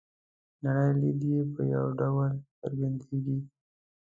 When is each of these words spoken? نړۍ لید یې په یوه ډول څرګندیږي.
نړۍ 0.63 0.89
لید 0.99 1.21
یې 1.31 1.39
په 1.53 1.61
یوه 1.73 1.91
ډول 1.99 2.31
څرګندیږي. 2.59 3.37